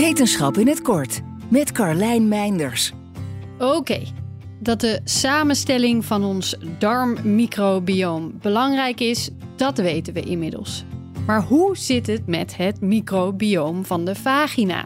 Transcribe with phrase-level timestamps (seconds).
[0.00, 2.92] Wetenschap in het kort met Carlijn Meinders.
[3.58, 4.02] Oké,
[4.58, 10.84] dat de samenstelling van ons darmmicrobioom belangrijk is, dat weten we inmiddels.
[11.26, 14.84] Maar hoe zit het met het microbioom van de vagina?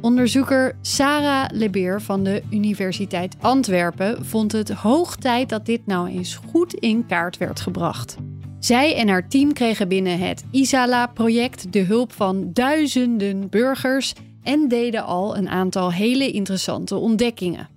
[0.00, 6.40] Onderzoeker Sarah Lebeer van de Universiteit Antwerpen vond het hoog tijd dat dit nou eens
[6.50, 8.16] goed in kaart werd gebracht.
[8.64, 14.12] Zij en haar team kregen binnen het Isala-project de hulp van duizenden burgers
[14.42, 17.68] en deden al een aantal hele interessante ontdekkingen.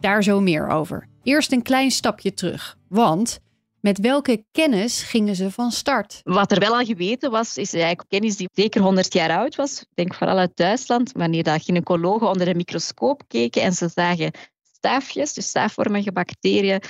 [0.00, 1.08] Daar zo meer over.
[1.22, 3.38] Eerst een klein stapje terug, want
[3.80, 6.20] met welke kennis gingen ze van start?
[6.22, 9.80] Wat er wel al geweten was, is eigenlijk kennis die zeker 100 jaar oud was.
[9.80, 14.30] Ik denk vooral uit Duitsland, wanneer dat gynaecologen onder een microscoop keken en ze zagen
[14.72, 16.80] staafjes, dus staafvormige bacteriën,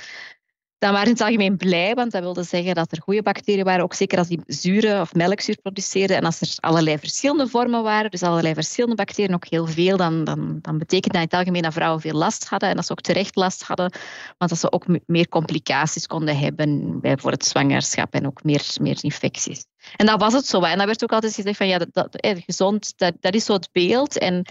[0.77, 3.63] dan waren ze in het algemeen blij, want dat wilde zeggen dat er goede bacteriën
[3.63, 6.17] waren, ook zeker als die zuren of melkzuur produceerden.
[6.17, 10.23] En als er allerlei verschillende vormen waren, dus allerlei verschillende bacteriën, ook heel veel, dan,
[10.23, 12.91] dan, dan betekent dat in het algemeen dat vrouwen veel last hadden en dat ze
[12.91, 13.91] ook terecht last hadden,
[14.37, 18.65] want dat ze ook meer complicaties konden hebben bij voor het zwangerschap en ook meer,
[18.81, 19.65] meer infecties.
[19.95, 20.61] En dat was het zo.
[20.61, 22.07] En dat werd ook altijd gezegd van ja, dat,
[22.45, 24.17] gezond, dat, dat is zo het beeld.
[24.17, 24.45] En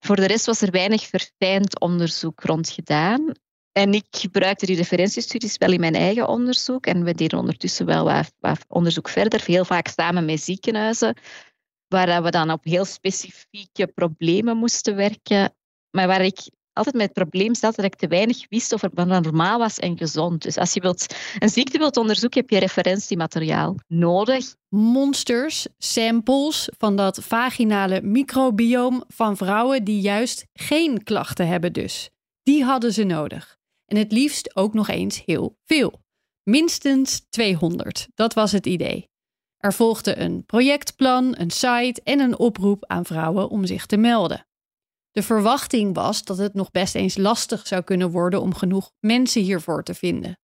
[0.00, 3.32] voor de rest was er weinig verfijnd onderzoek rond gedaan.
[3.72, 6.86] En ik gebruikte die referentiestudies wel in mijn eigen onderzoek.
[6.86, 8.04] En we deden ondertussen wel
[8.40, 11.16] wat, onderzoek verder, heel vaak samen met ziekenhuizen,
[11.88, 15.54] waar we dan op heel specifieke problemen moesten werken.
[15.90, 19.06] Maar waar ik altijd met het probleem zat dat ik te weinig wist over wat
[19.06, 20.42] normaal was en gezond.
[20.42, 24.54] Dus als je wilt, een ziekte wilt onderzoeken, heb je referentiemateriaal nodig.
[24.68, 32.10] Monsters, samples van dat vaginale microbioom van vrouwen die juist geen klachten hebben dus.
[32.42, 33.60] Die hadden ze nodig.
[33.92, 36.00] En het liefst ook nog eens heel veel.
[36.42, 39.10] Minstens 200, dat was het idee.
[39.56, 44.46] Er volgde een projectplan, een site en een oproep aan vrouwen om zich te melden.
[45.10, 49.42] De verwachting was dat het nog best eens lastig zou kunnen worden om genoeg mensen
[49.42, 50.38] hiervoor te vinden.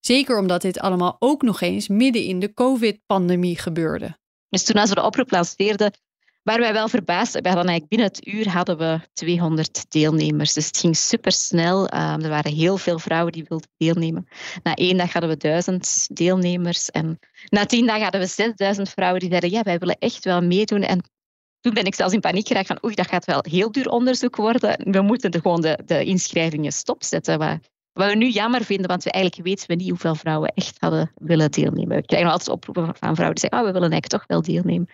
[0.00, 4.18] Zeker omdat dit allemaal ook nog eens midden in de COVID-pandemie gebeurde.
[4.48, 5.92] Dus toen als we de oproep lanceerden,
[6.44, 7.32] waren wij wel verbaasd.
[7.32, 10.52] Hadden eigenlijk binnen het uur hadden we 200 deelnemers.
[10.52, 11.82] Dus het ging supersnel.
[11.82, 14.28] Um, er waren heel veel vrouwen die wilden deelnemen.
[14.62, 16.90] Na één dag hadden we duizend deelnemers.
[16.90, 17.18] En
[17.48, 20.82] na tien dagen hadden we 6000 vrouwen die zeiden, ja, wij willen echt wel meedoen.
[20.82, 21.02] En
[21.60, 24.36] toen ben ik zelfs in paniek geraakt van, oei, dat gaat wel heel duur onderzoek
[24.36, 24.92] worden.
[24.92, 27.38] We moeten de, gewoon de, de inschrijvingen stopzetten.
[27.94, 31.12] Wat we nu jammer vinden, want we eigenlijk weten we niet hoeveel vrouwen echt hadden
[31.14, 31.96] willen deelnemen.
[31.96, 34.88] We krijgen altijd oproepen van vrouwen die zeggen, oh, we willen eigenlijk toch wel deelnemen.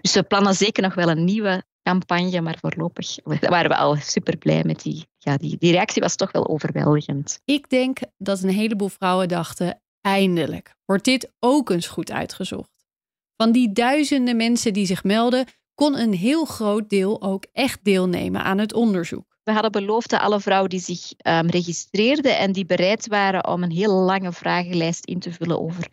[0.00, 4.36] Dus we plannen zeker nog wel een nieuwe campagne, maar voorlopig waren we al super
[4.36, 7.40] blij met die, ja, die, die reactie was toch wel overweldigend.
[7.44, 12.70] Ik denk dat een heleboel vrouwen dachten, eindelijk wordt dit ook eens goed uitgezocht.
[13.36, 18.44] Van die duizenden mensen die zich melden, kon een heel groot deel ook echt deelnemen
[18.44, 19.31] aan het onderzoek.
[19.44, 23.70] We hadden beloofd alle vrouwen die zich um, registreerden en die bereid waren om een
[23.70, 25.88] heel lange vragenlijst in te vullen over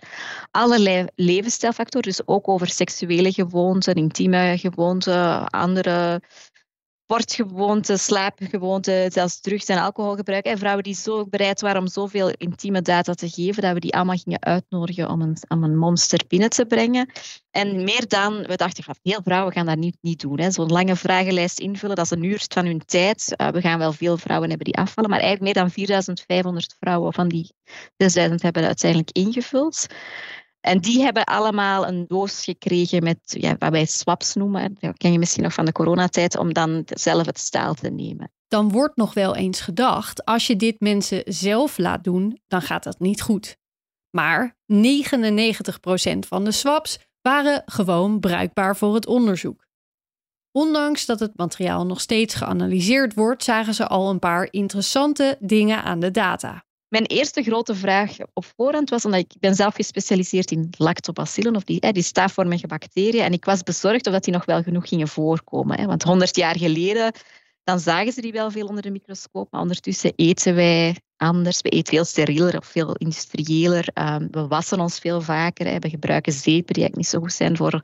[0.51, 6.21] allerlei levensstijlfactoren, dus ook over seksuele gewoonten, intieme gewoonten, andere
[7.09, 10.45] sportgewoonten, slaapgewoonten, zelfs drugs- en alcoholgebruik.
[10.45, 13.93] En vrouwen die zo bereid waren om zoveel intieme data te geven, dat we die
[13.93, 17.09] allemaal gingen uitnodigen om een, een monster binnen te brengen.
[17.51, 20.51] En meer dan, we dachten, van, veel vrouwen gaan dat niet, niet doen.
[20.51, 23.33] Zo'n lange vragenlijst invullen, dat is een uur van hun tijd.
[23.37, 27.13] Uh, we gaan wel veel vrouwen hebben die afvallen, maar eigenlijk meer dan 4500 vrouwen
[27.13, 27.53] van die
[27.97, 29.87] 6000 hebben uiteindelijk ingevuld.
[30.61, 34.77] En die hebben allemaal een doos gekregen met ja, wat wij swaps noemen.
[34.79, 38.31] Dat ken je misschien nog van de coronatijd, om dan zelf het staal te nemen.
[38.47, 42.83] Dan wordt nog wel eens gedacht, als je dit mensen zelf laat doen, dan gaat
[42.83, 43.57] dat niet goed.
[44.09, 44.75] Maar 99%
[46.19, 49.67] van de swaps waren gewoon bruikbaar voor het onderzoek.
[50.51, 55.83] Ondanks dat het materiaal nog steeds geanalyseerd wordt, zagen ze al een paar interessante dingen
[55.83, 56.63] aan de data.
[56.89, 61.63] Mijn eerste grote vraag op voorhand was, omdat ik ben zelf gespecialiseerd in lactobacillen, of
[61.63, 65.07] die, die staafvormige bacteriën, en ik was bezorgd of dat die nog wel genoeg gingen
[65.07, 65.87] voorkomen.
[65.87, 67.13] Want 100 jaar geleden
[67.63, 71.61] dan zagen ze die wel veel onder de microscoop, maar ondertussen eten wij anders.
[71.61, 73.87] We eten veel sterieler of veel industrieeler.
[73.93, 75.65] Um, we wassen ons veel vaker.
[75.65, 75.79] Hè.
[75.79, 77.83] We gebruiken zeepen die eigenlijk niet zo goed zijn voor,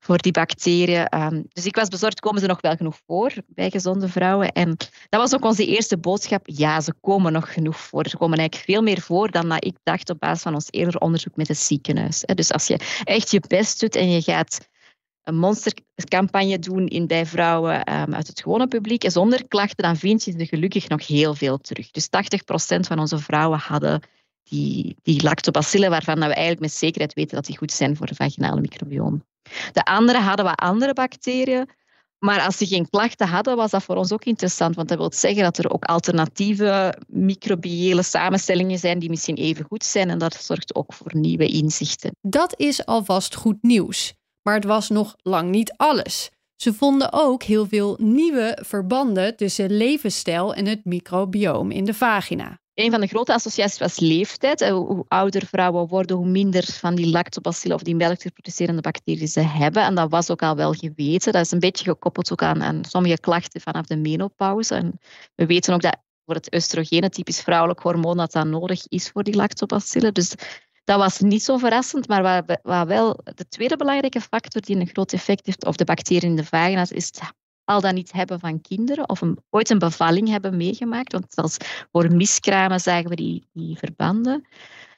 [0.00, 1.22] voor die bacteriën.
[1.22, 4.52] Um, dus ik was bezorgd, komen ze nog wel genoeg voor bij gezonde vrouwen?
[4.52, 4.76] En
[5.08, 6.42] dat was ook onze eerste boodschap.
[6.44, 8.08] Ja, ze komen nog genoeg voor.
[8.08, 11.00] Ze komen eigenlijk veel meer voor dan dat ik dacht op basis van ons eerder
[11.00, 12.24] onderzoek met het ziekenhuis.
[12.34, 14.68] Dus als je echt je best doet en je gaat
[15.24, 20.24] een monstercampagne doen in, bij vrouwen um, uit het gewone publiek zonder klachten, dan vind
[20.24, 21.90] je er gelukkig nog heel veel terug.
[21.90, 22.08] Dus 80%
[22.80, 24.02] van onze vrouwen hadden
[24.42, 28.16] die, die lactobacillen, waarvan we eigenlijk met zekerheid weten dat die goed zijn voor het
[28.16, 29.24] vaginale microbioom.
[29.72, 31.68] De andere hadden wat andere bacteriën,
[32.18, 34.74] Maar als ze geen klachten hadden, was dat voor ons ook interessant.
[34.76, 39.84] Want dat wil zeggen dat er ook alternatieve microbiële samenstellingen zijn die misschien even goed
[39.84, 40.10] zijn.
[40.10, 42.10] En dat zorgt ook voor nieuwe inzichten.
[42.20, 44.14] Dat is alvast goed nieuws.
[44.50, 46.30] Maar het was nog lang niet alles.
[46.56, 52.58] Ze vonden ook heel veel nieuwe verbanden tussen levensstijl en het microbioom in de vagina.
[52.74, 54.68] Een van de grote associaties was leeftijd.
[54.68, 59.82] Hoe ouder vrouwen worden, hoe minder van die lactobacillen of die melkproducerende bacteriën ze hebben.
[59.82, 61.32] En dat was ook al wel geweten.
[61.32, 64.74] Dat is een beetje gekoppeld ook aan, sommige klachten vanaf de menopauze.
[64.74, 64.98] En
[65.34, 69.22] we weten ook dat voor het oestrogene, typisch vrouwelijk hormoon, dat dat nodig is voor
[69.22, 70.14] die lactobacillen.
[70.14, 70.34] Dus
[70.84, 75.12] dat was niet zo verrassend, maar wat, wel de tweede belangrijke factor die een groot
[75.12, 77.20] effect heeft op de bacteriën in de vagina is het
[77.64, 81.12] al dan niet hebben van kinderen of een, ooit een bevalling hebben meegemaakt.
[81.12, 81.56] Want zelfs
[81.92, 84.46] voor miskramen zagen we die, die verbanden.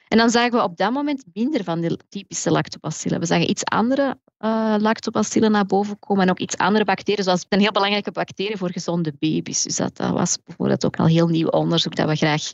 [0.07, 3.19] En dan zagen we op dat moment minder van de typische lactobacillen.
[3.19, 7.45] We zagen iets andere uh, lactobacillen naar boven komen en ook iets andere bacteriën, zoals
[7.49, 9.63] een heel belangrijke bacterie voor gezonde baby's.
[9.63, 12.51] Dus dat, dat was bijvoorbeeld ook al heel nieuw onderzoek dat we graag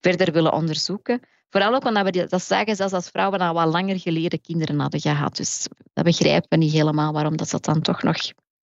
[0.00, 1.20] verder willen onderzoeken.
[1.50, 5.00] Vooral ook omdat we dat zagen zelfs als vrouwen al wat langer geleden kinderen hadden
[5.00, 5.36] gehad.
[5.36, 8.16] Dus dat begrijpen we niet helemaal waarom dat, dat dan toch nog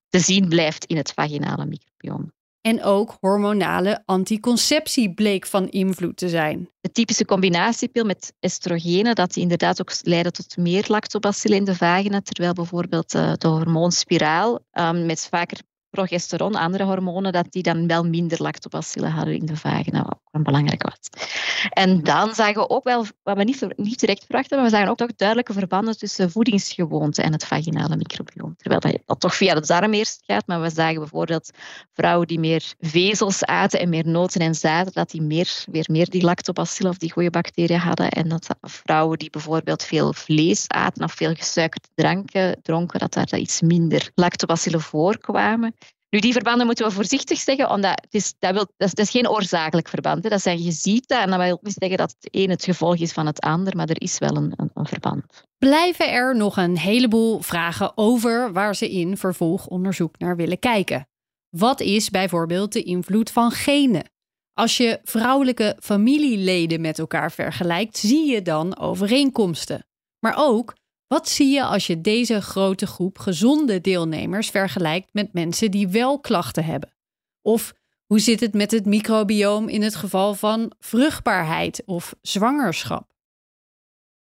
[0.10, 2.34] te zien blijft in het vaginale microbiome.
[2.62, 6.70] En ook hormonale anticonceptie bleek van invloed te zijn.
[6.82, 11.76] De typische combinatiepil met estrogenen, dat die inderdaad ook leiden tot meer lactobacillen in de
[11.76, 15.60] vagina, terwijl bijvoorbeeld eh, de hormoonspiraal um, met vaker
[15.90, 20.90] progesteron, andere hormonen, dat die dan wel minder lactobacillen hadden in de vagina, een belangrijke
[20.90, 21.30] was.
[21.70, 24.90] En dan zagen we ook wel, wat we niet, niet direct verwachten, maar we zagen
[24.90, 28.56] ook toch duidelijke verbanden tussen voedingsgewoonten en het vaginale microbiome.
[28.58, 31.52] Terwijl dat, dat toch via de darm eerst gaat, maar we zagen bijvoorbeeld
[31.94, 36.10] vrouwen die meer vezels aten en meer noten en zaden, dat die meer, weer meer
[36.10, 38.10] die lactobacillen of die goede bacteriën hadden.
[38.10, 43.38] En dat vrouwen die bijvoorbeeld veel vlees aten of veel gesuikerde dranken dronken, dat daar
[43.38, 45.76] iets minder lactobacillen voorkwamen.
[46.16, 49.30] Nu, die verbanden moeten we voorzichtig zeggen, omdat het is, dat, wil, dat, is, geen
[49.30, 50.24] oorzakelijk verband.
[50.24, 50.30] Hè.
[50.30, 52.96] Dat zijn, je ziet dat en dat wil niet zeggen dat het een het gevolg
[52.96, 55.24] is van het ander, maar er is wel een, een, een verband.
[55.58, 61.08] Blijven er nog een heleboel vragen over waar ze in vervolgonderzoek naar willen kijken.
[61.50, 64.10] Wat is bijvoorbeeld de invloed van genen?
[64.54, 69.86] Als je vrouwelijke familieleden met elkaar vergelijkt, zie je dan overeenkomsten.
[70.20, 70.76] Maar ook
[71.08, 76.20] wat zie je als je deze grote groep gezonde deelnemers vergelijkt met mensen die wel
[76.20, 76.94] klachten hebben?
[77.42, 77.74] Of
[78.06, 83.14] hoe zit het met het microbioom in het geval van vruchtbaarheid of zwangerschap?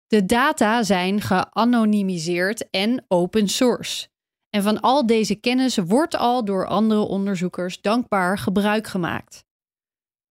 [0.06, 4.08] De data zijn geanonimiseerd en open source.
[4.50, 9.44] En van al deze kennis wordt al door andere onderzoekers dankbaar gebruik gemaakt.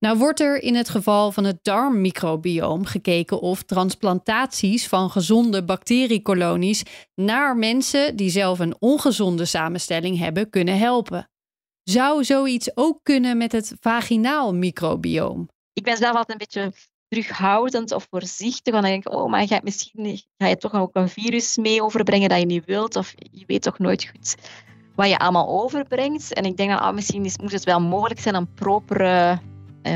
[0.05, 6.83] Nou wordt er in het geval van het darmmicrobioom gekeken of transplantaties van gezonde bacteriekolonies
[7.15, 11.29] naar mensen die zelf een ongezonde samenstelling hebben kunnen helpen.
[11.83, 15.49] Zou zoiets ook kunnen met het vaginaal microbioom?
[15.73, 16.73] Ik ben zelf altijd een beetje
[17.07, 18.73] terughoudend of voorzichtig.
[18.73, 21.57] Want dan denk ik, oh, maar ga je misschien ga je toch ook een virus
[21.57, 22.95] mee overbrengen dat je niet wilt.
[22.95, 24.35] Of je weet toch nooit goed
[24.95, 26.33] wat je allemaal overbrengt.
[26.33, 29.39] En ik denk dat ah, misschien is, moet het wel mogelijk zijn om propere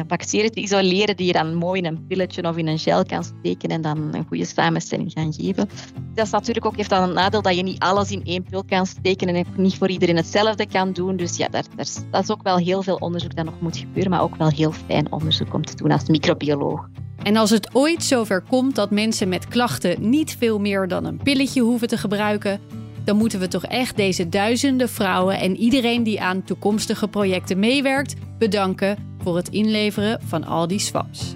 [0.08, 3.24] bacteriën te isoleren die je dan mooi in een pilletje of in een gel kan
[3.24, 5.70] steken en dan een goede samenstelling gaan geven.
[6.14, 8.64] Dat is natuurlijk ook heeft dan een nadeel dat je niet alles in één pil
[8.64, 11.16] kan steken en niet voor iedereen hetzelfde kan doen.
[11.16, 11.64] Dus ja, daar,
[12.12, 14.72] dat is ook wel heel veel onderzoek dat nog moet gebeuren, maar ook wel heel
[14.72, 16.90] fijn onderzoek om te doen als microbioloog.
[17.24, 21.18] En als het ooit zover komt dat mensen met klachten niet veel meer dan een
[21.18, 22.60] pilletje hoeven te gebruiken,
[23.06, 28.14] dan moeten we toch echt deze duizenden vrouwen en iedereen die aan toekomstige projecten meewerkt
[28.38, 31.34] bedanken voor het inleveren van al die swaps.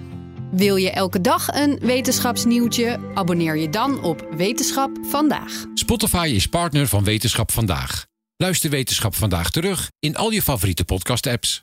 [0.50, 2.98] Wil je elke dag een wetenschapsnieuwtje?
[3.14, 5.64] Abonneer je dan op Wetenschap vandaag.
[5.74, 8.06] Spotify is partner van Wetenschap vandaag.
[8.36, 11.62] Luister Wetenschap vandaag terug in al je favoriete podcast-apps.